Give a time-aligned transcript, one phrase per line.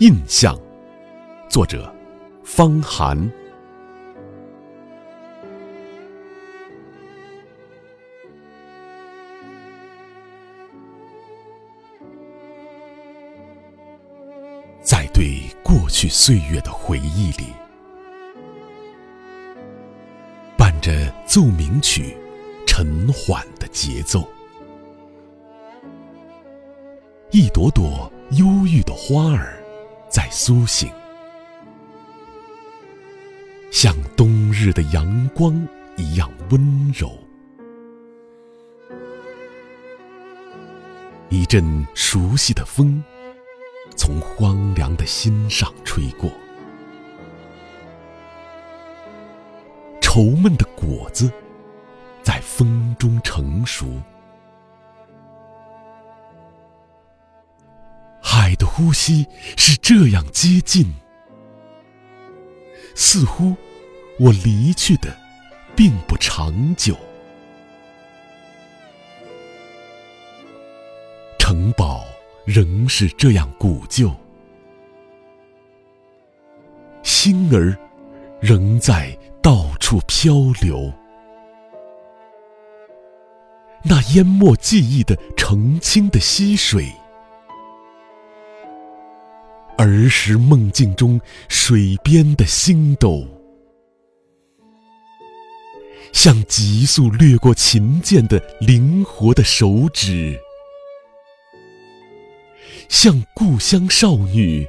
[0.00, 0.56] 印象，
[1.50, 1.92] 作者
[2.44, 3.18] 方寒。
[14.80, 17.46] 在对过去岁月的回忆里，
[20.56, 22.16] 伴着奏鸣曲
[22.68, 24.24] 沉缓的节奏，
[27.32, 29.57] 一朵朵忧郁的花儿
[30.08, 30.90] 在苏醒，
[33.70, 37.12] 像冬日的阳光一样温柔。
[41.28, 43.02] 一阵熟悉的风。
[43.96, 46.30] 从荒凉的心上吹过，
[50.00, 51.28] 愁闷的果子
[52.22, 54.00] 在风中成熟。
[58.78, 59.26] 呼吸
[59.56, 60.94] 是这样接近，
[62.94, 63.56] 似乎
[64.20, 65.12] 我离去的
[65.74, 66.96] 并不长久。
[71.40, 72.04] 城堡。
[72.44, 74.10] 仍是这样古旧，
[77.02, 77.76] 星儿
[78.40, 80.90] 仍在到处漂流。
[83.84, 86.90] 那淹没记忆的澄清的溪水，
[89.78, 93.24] 儿时梦境中水边的星斗，
[96.12, 100.36] 像急速掠过琴键的灵活的手指。
[102.88, 104.66] 像故乡少女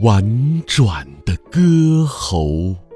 [0.00, 2.89] 婉转的歌喉。